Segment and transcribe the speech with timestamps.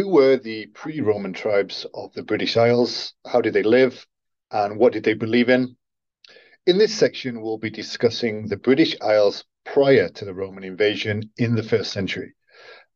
[0.00, 3.12] Who were the pre Roman tribes of the British Isles?
[3.26, 4.06] How did they live?
[4.50, 5.76] And what did they believe in?
[6.64, 11.54] In this section, we'll be discussing the British Isles prior to the Roman invasion in
[11.54, 12.32] the first century.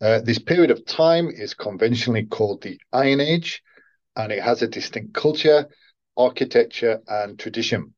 [0.01, 3.63] Uh, this period of time is conventionally called the Iron Age,
[4.17, 5.69] and it has a distinct culture,
[6.17, 7.93] architecture, and tradition.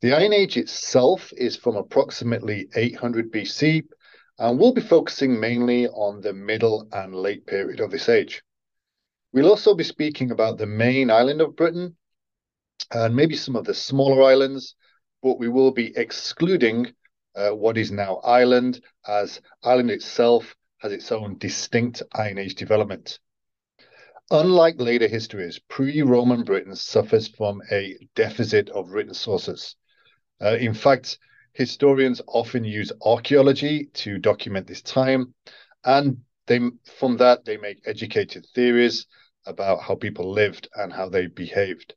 [0.00, 3.84] The Iron Age itself is from approximately 800 BC,
[4.38, 8.42] and we'll be focusing mainly on the middle and late period of this age.
[9.32, 11.96] We'll also be speaking about the main island of Britain
[12.90, 14.74] and maybe some of the smaller islands,
[15.22, 16.92] but we will be excluding
[17.34, 23.18] uh, what is now Ireland, as Ireland itself has its own distinct Iron Age development.
[24.30, 29.76] Unlike later histories, pre-Roman Britain suffers from a deficit of written sources.
[30.40, 31.18] Uh, in fact,
[31.54, 35.34] historians often use archaeology to document this time,
[35.84, 36.60] and they,
[36.98, 39.06] from that they make educated theories
[39.46, 41.94] about how people lived and how they behaved.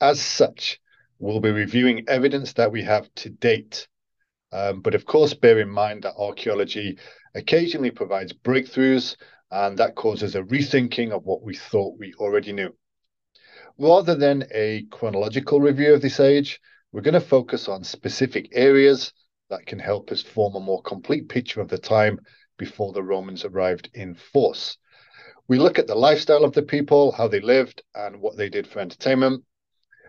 [0.00, 0.80] As such,
[1.18, 3.88] we'll be reviewing evidence that we have to date.
[4.52, 6.98] Um, but of course, bear in mind that archaeology
[7.34, 9.16] occasionally provides breakthroughs,
[9.50, 12.74] and that causes a rethinking of what we thought we already knew.
[13.78, 16.60] Rather than a chronological review of this age,
[16.94, 19.12] we're going to focus on specific areas
[19.50, 22.20] that can help us form a more complete picture of the time
[22.56, 24.78] before the Romans arrived in force.
[25.48, 28.68] We look at the lifestyle of the people, how they lived, and what they did
[28.68, 29.42] for entertainment.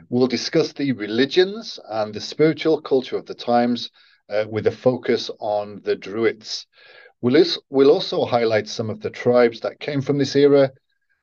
[0.10, 3.90] We'll discuss the religions and the spiritual culture of the times
[4.30, 6.68] uh, with a focus on the Druids.
[7.20, 10.70] We'll, we'll also highlight some of the tribes that came from this era.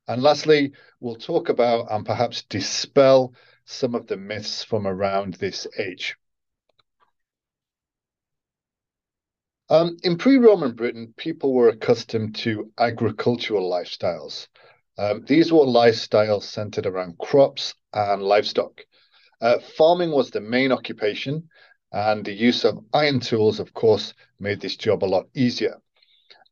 [0.09, 3.33] And lastly, we'll talk about and perhaps dispel
[3.65, 6.15] some of the myths from around this age.
[9.69, 14.47] Um, in pre-Roman Britain, people were accustomed to agricultural lifestyles.
[14.97, 18.85] Um, these were lifestyles centered around crops and livestock.
[19.41, 21.49] Uh, farming was the main occupation,
[21.91, 25.77] and the use of iron tools, of course, made this job a lot easier.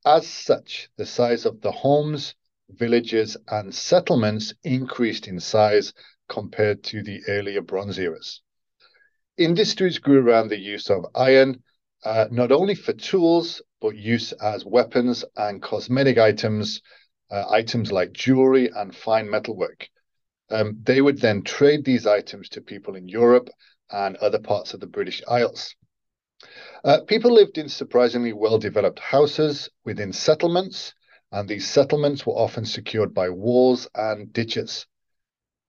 [0.05, 2.33] As such, the size of the homes,
[2.69, 5.93] villages, and settlements increased in size
[6.31, 8.41] compared to the earlier Bronze eras.
[9.37, 11.61] Industries grew around the use of iron,
[12.05, 16.81] uh, not only for tools, but use as weapons and cosmetic items,
[17.31, 19.89] uh, items like jewelry and fine metalwork.
[20.49, 23.49] Um, they would then trade these items to people in Europe
[23.89, 25.75] and other parts of the British Isles.
[26.85, 30.93] Uh, people lived in surprisingly well developed houses within settlements,
[31.31, 34.87] and these settlements were often secured by walls and ditches.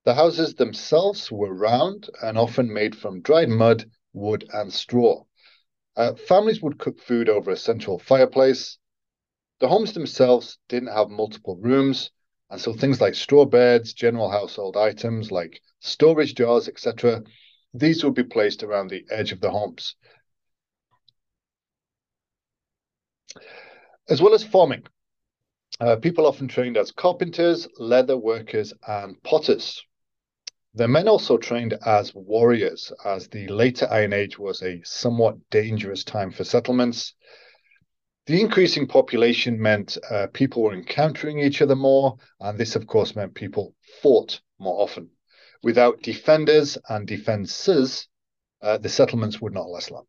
[0.05, 5.23] The houses themselves were round and often made from dried mud, wood, and straw.
[5.95, 8.79] Uh, families would cook food over a central fireplace.
[9.61, 12.11] The homes themselves didn't have multiple rooms,
[12.51, 17.23] and so things like straw beds, general household items like storage jars, etc.,
[17.73, 19.95] these would be placed around the edge of the homes.
[24.09, 24.83] As well as farming,
[25.79, 29.81] uh, people often trained as carpenters, leather workers, and potters.
[30.75, 36.03] The men also trained as warriors, as the later Iron Age was a somewhat dangerous
[36.03, 37.15] time for settlements.
[38.25, 43.15] The increasing population meant uh, people were encountering each other more, and this, of course,
[43.15, 45.11] meant people fought more often.
[45.63, 48.09] Without defenders and defences,
[48.63, 50.07] uh, the settlements would not last long.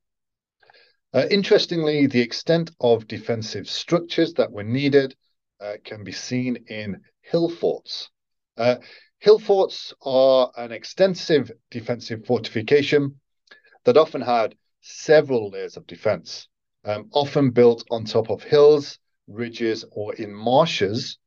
[1.14, 5.16] Uh, interestingly, the extent of defensive structures that were needed
[5.60, 8.10] uh, can be seen in hill forts.
[9.24, 13.22] Hill forts are an extensive defensive fortification
[13.86, 16.50] that often had several layers of defense,
[16.84, 21.20] um, often built on top of hills, ridges, or in marshes.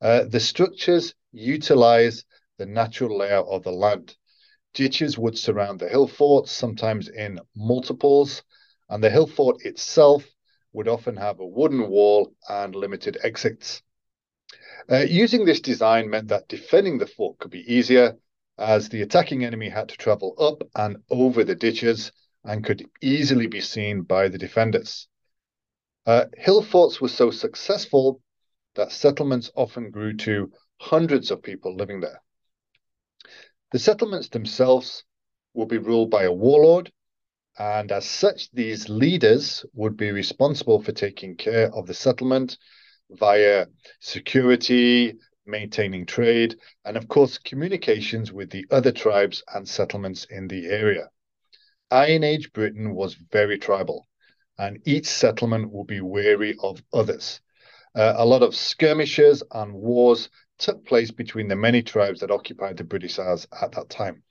[0.00, 2.24] Uh, the structures utilize
[2.56, 4.16] the natural layout of the land.
[4.72, 8.42] Ditches would surround the hill forts, sometimes in multiples,
[8.88, 10.24] and the hill fort itself
[10.72, 13.82] would often have a wooden wall and limited exits.
[14.90, 18.16] Uh, using this design meant that defending the fort could be easier,
[18.58, 22.12] as the attacking enemy had to travel up and over the ditches
[22.44, 25.08] and could easily be seen by the defenders.
[26.04, 28.20] Uh, hill forts were so successful
[28.74, 30.50] that settlements often grew to
[30.80, 32.20] hundreds of people living there.
[33.70, 35.04] The settlements themselves
[35.54, 36.90] would be ruled by a warlord,
[37.58, 42.58] and as such, these leaders would be responsible for taking care of the settlement
[43.18, 43.66] via
[44.00, 45.14] security,
[45.46, 51.08] maintaining trade, and of course, communications with the other tribes and settlements in the area.
[51.90, 54.06] Iron Age Britain was very tribal,
[54.58, 57.40] and each settlement would be wary of others.
[57.94, 62.76] Uh, a lot of skirmishes and wars took place between the many tribes that occupied
[62.76, 64.22] the British Isles at that time.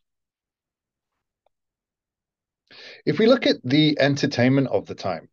[3.05, 5.29] If we look at the entertainment of the time,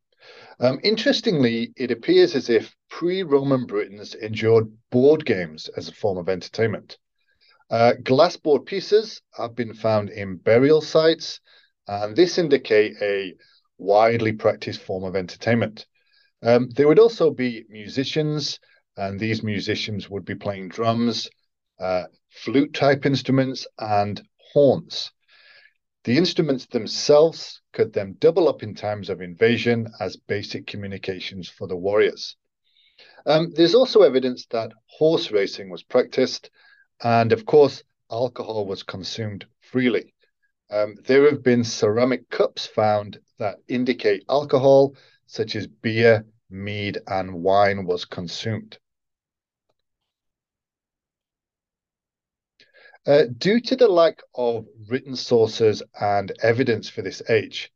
[0.60, 6.18] um, interestingly, it appears as if pre Roman Britons enjoyed board games as a form
[6.18, 6.98] of entertainment.
[7.70, 11.40] Uh, glass board pieces have been found in burial sites,
[11.86, 13.34] and this indicate a
[13.76, 15.86] widely practiced form of entertainment.
[16.42, 18.58] Um, there would also be musicians,
[18.96, 21.28] and these musicians would be playing drums,
[21.78, 24.20] uh, flute type instruments, and
[24.52, 25.12] horns.
[26.04, 31.66] The instruments themselves could then double up in times of invasion as basic communications for
[31.66, 32.36] the warriors.
[33.26, 36.50] Um, there's also evidence that horse racing was practiced,
[37.02, 40.14] and of course, alcohol was consumed freely.
[40.70, 44.94] Um, there have been ceramic cups found that indicate alcohol,
[45.26, 48.78] such as beer, mead, and wine, was consumed.
[53.08, 57.72] Uh, due to the lack of written sources and evidence for this age,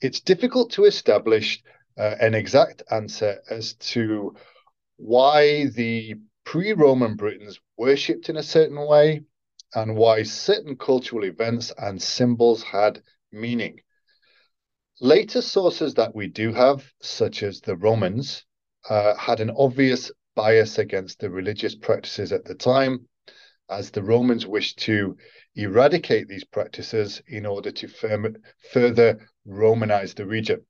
[0.00, 1.60] it's difficult to establish
[1.98, 4.36] uh, an exact answer as to
[4.96, 6.14] why the
[6.44, 9.22] pre Roman Britons worshipped in a certain way
[9.74, 13.02] and why certain cultural events and symbols had
[13.32, 13.80] meaning.
[15.00, 18.44] Later sources that we do have, such as the Romans,
[18.88, 23.08] uh, had an obvious bias against the religious practices at the time
[23.70, 25.16] as the Romans wished to
[25.54, 28.36] eradicate these practices in order to firm,
[28.72, 30.64] further Romanize the region.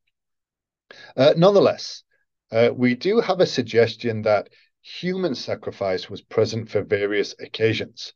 [1.17, 2.03] Uh, nonetheless,
[2.51, 4.49] uh, we do have a suggestion that
[4.83, 8.15] human sacrifice was present for various occasions.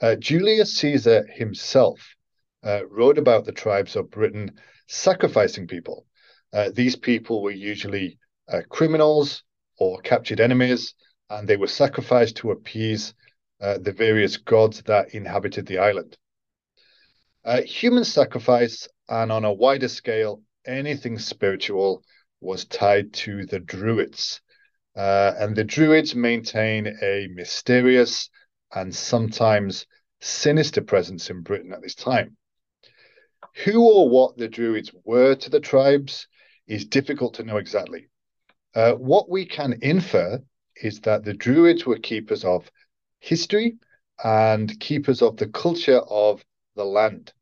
[0.00, 2.16] Uh, Julius Caesar himself
[2.64, 4.52] uh, wrote about the tribes of Britain
[4.88, 6.06] sacrificing people.
[6.52, 8.18] Uh, these people were usually
[8.48, 9.42] uh, criminals
[9.78, 10.94] or captured enemies,
[11.30, 13.14] and they were sacrificed to appease
[13.62, 16.16] uh, the various gods that inhabited the island.
[17.44, 22.02] Uh, human sacrifice, and on a wider scale, anything spiritual
[22.40, 24.40] was tied to the Druids.
[24.96, 28.28] Uh, and the Druids maintain a mysterious
[28.74, 29.86] and sometimes
[30.20, 32.36] sinister presence in Britain at this time.
[33.64, 36.26] Who or what the Druids were to the tribes
[36.66, 38.08] is difficult to know exactly.
[38.74, 40.42] Uh, what we can infer
[40.76, 42.70] is that the Druids were keepers of
[43.22, 43.76] history
[44.22, 47.32] and keepers of the culture of the land.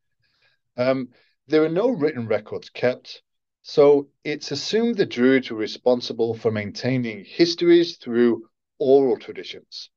[0.77, 1.09] Um,
[1.47, 3.23] there are no written records kept,
[3.63, 8.47] so it's assumed the Druids were responsible for maintaining histories through
[8.77, 9.89] oral traditions,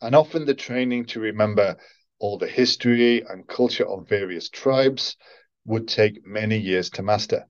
[0.00, 1.76] and often the training to remember
[2.18, 5.16] all the history and culture of various tribes
[5.64, 7.46] would take many years to master.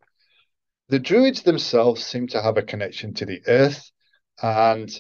[0.88, 3.90] The Druids themselves seem to have a connection to the earth
[4.42, 4.90] and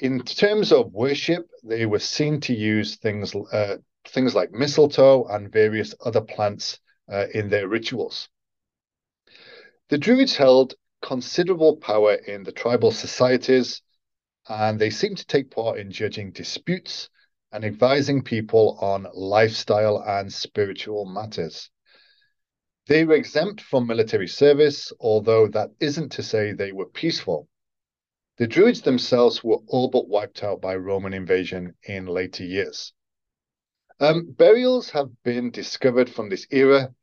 [0.00, 3.76] in terms of worship, they were seen to use things uh,
[4.08, 6.80] things like mistletoe and various other plants
[7.12, 8.28] uh, in their rituals.
[9.90, 13.82] The Druids held considerable power in the tribal societies,
[14.48, 17.10] and they seemed to take part in judging disputes
[17.52, 21.68] and advising people on lifestyle and spiritual matters.
[22.86, 27.48] They were exempt from military service, although that isn't to say they were peaceful.
[28.40, 32.94] The Druids themselves were all but wiped out by Roman invasion in later years.
[34.00, 36.94] Um, burials have been discovered from this era,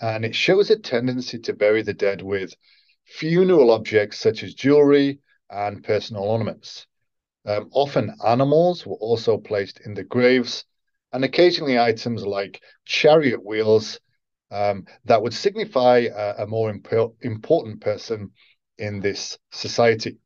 [0.00, 2.54] and it shows a tendency to bury the dead with
[3.04, 5.18] funeral objects such as jewelry
[5.50, 6.86] and personal ornaments.
[7.44, 10.66] Um, often animals were also placed in the graves,
[11.12, 13.98] and occasionally items like chariot wheels
[14.52, 18.30] um, that would signify a, a more imp- important person
[18.78, 20.18] in this society.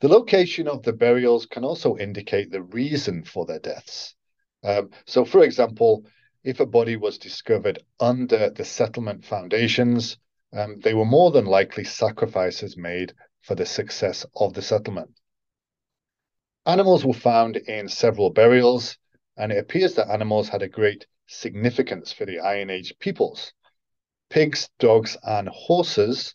[0.00, 4.14] The location of the burials can also indicate the reason for their deaths.
[4.62, 6.04] Um, so, for example,
[6.42, 10.18] if a body was discovered under the settlement foundations,
[10.52, 15.10] um, they were more than likely sacrifices made for the success of the settlement.
[16.66, 18.96] Animals were found in several burials,
[19.36, 23.52] and it appears that animals had a great significance for the Iron Age peoples.
[24.30, 26.34] Pigs, dogs, and horses,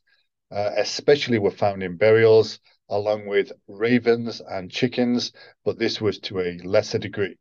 [0.51, 5.31] uh, especially, were found in burials along with ravens and chickens,
[5.63, 7.37] but this was to a lesser degree.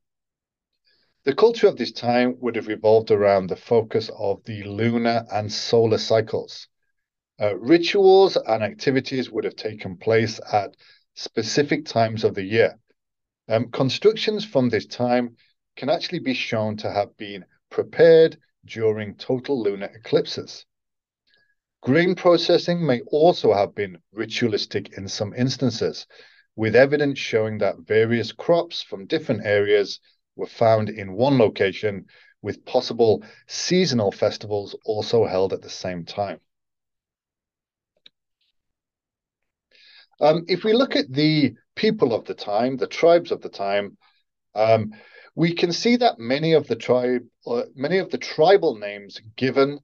[1.24, 5.52] The culture of this time would have revolved around the focus of the lunar and
[5.52, 6.68] solar cycles.
[7.40, 10.76] Uh, rituals and activities would have taken place at
[11.14, 12.78] specific times of the year.
[13.48, 15.36] Um, constructions from this time
[15.76, 20.66] can actually be shown to have been prepared during total lunar eclipses.
[21.80, 26.06] Grain processing may also have been ritualistic in some instances,
[26.56, 30.00] with evidence showing that various crops from different areas
[30.34, 32.06] were found in one location,
[32.42, 36.40] with possible seasonal festivals also held at the same time.
[40.20, 43.96] Um, if we look at the people of the time, the tribes of the time,
[44.54, 44.92] um,
[45.36, 49.78] we can see that many of the tribe, uh, many of the tribal names given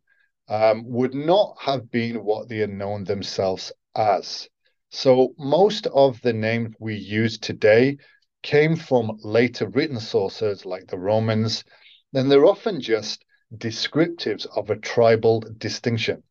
[0.49, 4.49] um, would not have been what they are known themselves as.
[4.91, 7.99] So most of the names we use today
[8.43, 11.65] came from later written sources like the Romans,
[12.13, 13.25] then they're often just
[13.57, 16.23] descriptives of a tribal distinction.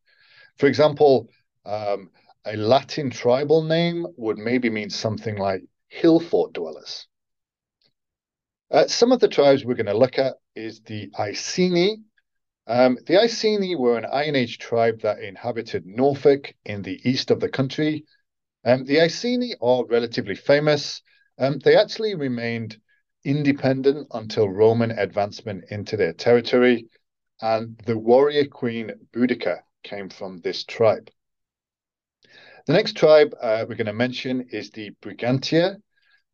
[0.56, 1.28] For example,
[1.66, 2.10] um,
[2.46, 7.06] a Latin tribal name would maybe mean something like hill fort dwellers.
[8.70, 11.98] Uh, some of the tribes we're going to look at is the Iceni.
[12.66, 17.40] Um, the Iceni were an Iron Age tribe that inhabited Norfolk in the east of
[17.40, 18.04] the country.
[18.64, 21.02] Um, the Iceni are relatively famous.
[21.38, 22.78] Um, they actually remained
[23.24, 26.86] independent until Roman advancement into their territory,
[27.40, 31.10] and the warrior queen Boudica came from this tribe.
[32.66, 35.76] The next tribe uh, we're going to mention is the Brigantia,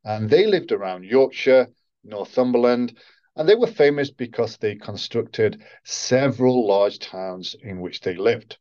[0.05, 1.69] and they lived around Yorkshire,
[2.05, 2.97] Northumberland,
[3.41, 8.59] and they were famous because they constructed several large towns in which they lived.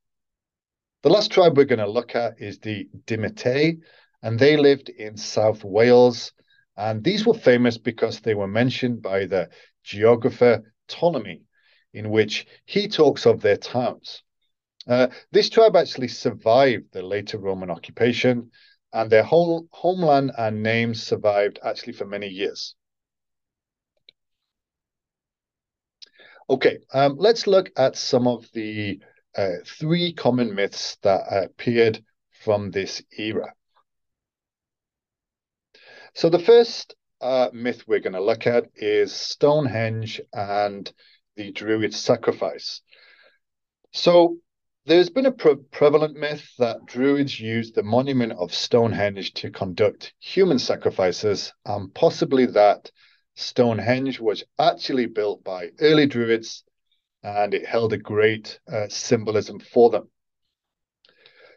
[1.03, 3.79] The last tribe we're going to look at is the Dimetae,
[4.23, 6.31] and they lived in South Wales.
[6.77, 9.49] And these were famous because they were mentioned by the
[9.83, 11.41] geographer Ptolemy,
[11.93, 14.23] in which he talks of their towns.
[14.87, 18.49] Uh, this tribe actually survived the later Roman occupation,
[18.93, 22.75] and their whole homeland and names survived actually for many years.
[26.49, 28.99] Okay, um, let's look at some of the
[29.37, 32.03] uh, three common myths that appeared
[32.43, 33.53] from this era.
[36.15, 40.91] So the first uh, myth we're going to look at is Stonehenge and
[41.35, 42.81] the Druid sacrifice.
[43.91, 44.37] So
[44.87, 50.13] there's been a pre prevalent myth that Druids used the monument of Stonehenge to conduct
[50.17, 52.89] human sacrifices, and possibly that
[53.39, 56.63] Stonehenge was actually built by early Druids
[57.23, 60.09] and it held a great uh, symbolism for them.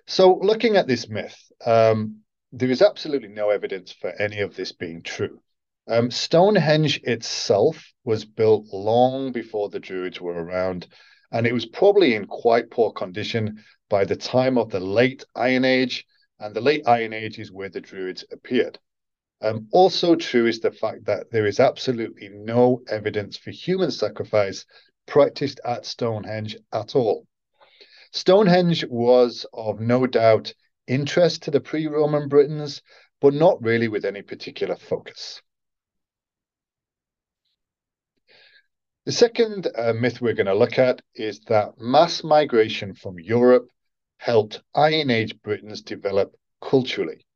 [0.07, 4.73] So, looking at this myth, um, there is absolutely no evidence for any of this
[4.73, 5.41] being true.
[5.89, 10.89] Um, Stonehenge itself was built long before the Druids were around
[11.33, 15.65] and it was probably in quite poor condition by the time of the late Iron
[15.65, 16.05] Age,
[16.39, 18.79] and the late Iron Age is where the Druids appeared.
[19.43, 24.65] Um, also true is the fact that there is absolutely no evidence for human sacrifice
[25.07, 27.27] practiced at Stonehenge at all.
[28.13, 30.55] Stonehenge was of no doubt
[30.87, 32.83] interest to the pre-Roman Britons,
[33.21, 35.43] but not really with any particular focus.
[39.05, 43.69] The second uh, myth we're going to look at is that mass migration from Europe
[44.19, 47.27] helped Iron Age Britons develop culturally.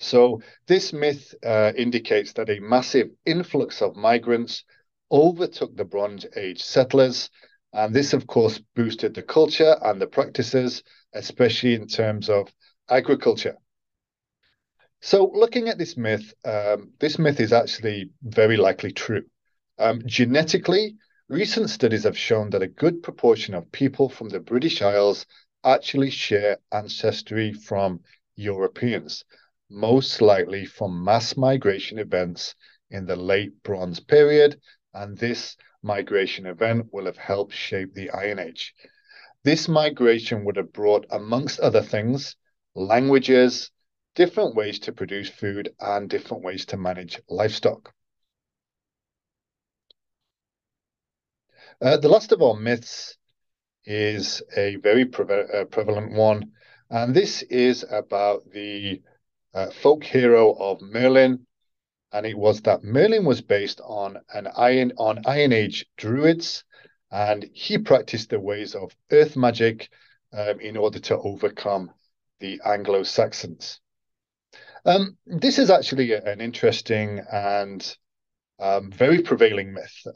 [0.00, 4.64] So, this myth uh, indicates that a massive influx of migrants
[5.12, 7.30] overtook the Bronze Age settlers.
[7.72, 10.82] And this, of course, boosted the culture and the practices,
[11.14, 12.48] especially in terms of
[12.88, 13.56] agriculture.
[15.00, 19.24] So, looking at this myth, um, this myth is actually very likely true.
[19.78, 20.96] Um, genetically,
[21.30, 25.26] Recent studies have shown that a good proportion of people from the British Isles
[25.62, 28.00] actually share ancestry from
[28.34, 29.24] Europeans,
[29.70, 32.54] most likely from mass migration events
[32.90, 34.60] in the late Bronze period,
[34.92, 38.74] and this migration event will have helped shape the Iron Age.
[39.44, 42.36] This migration would have brought, amongst other things,
[42.74, 43.70] languages,
[44.14, 47.94] different ways to produce food, and different ways to manage livestock.
[51.80, 53.16] Uh, the last of our myths
[53.86, 56.50] is a very pre uh, prevalent one,
[56.90, 59.00] and this is about the
[59.54, 61.46] uh, folk hero of Merlin.
[62.12, 66.64] And it was that Merlin was based on an iron on Iron Age druids,
[67.10, 69.88] and he practiced the ways of earth magic
[70.32, 71.92] um, in order to overcome
[72.40, 73.80] the Anglo Saxons.
[74.84, 77.96] Um, this is actually an interesting and
[78.58, 80.06] um, very prevailing myth.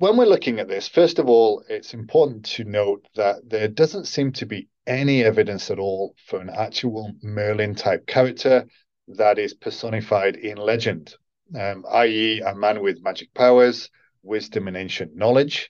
[0.00, 4.06] When we're looking at this, first of all, it's important to note that there doesn't
[4.06, 8.68] seem to be any evidence at all for an actual Merlin type character
[9.08, 11.16] that is personified in legend,
[11.58, 13.90] um, i.e., a man with magic powers,
[14.22, 15.68] wisdom, and ancient knowledge.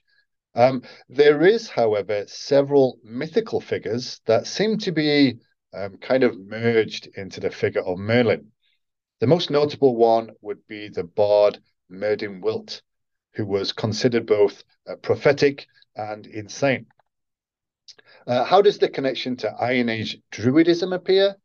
[0.53, 5.39] Um, there is, however, several mythical figures that seem to be
[5.73, 8.51] um, kind of merged into the figure of Merlin.
[9.21, 11.57] The most notable one would be the bard
[11.89, 12.83] Myrddin Wyllt,
[13.33, 16.87] who was considered both uh, prophetic and insane.
[18.27, 21.35] Uh, how does the connection to Iron Age Druidism appear?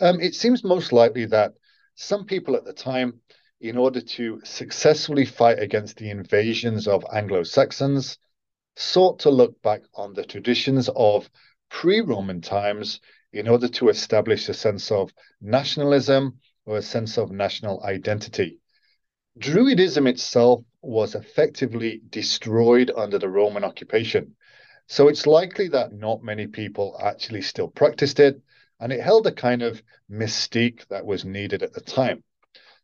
[0.00, 1.54] Um, it seems most likely that
[1.94, 3.20] some people at the time,
[3.60, 8.18] in order to successfully fight against the invasions of Anglo Saxons,
[8.76, 11.30] sought to look back on the traditions of
[11.70, 13.00] pre Roman times
[13.32, 18.58] in order to establish a sense of nationalism or a sense of national identity.
[19.38, 24.36] Druidism itself was effectively destroyed under the Roman occupation.
[24.86, 28.40] So it's likely that not many people actually still practiced it,
[28.80, 32.22] and it held a kind of mystique that was needed at the time.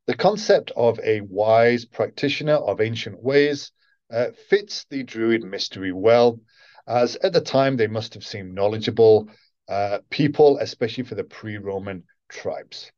[0.07, 3.71] The concept of a wise practitioner of ancient ways
[4.11, 6.40] uh, fits the Druid mystery well,
[6.87, 9.28] as at the time they must have seemed knowledgeable
[9.69, 12.90] uh, people, especially for the pre Roman tribes.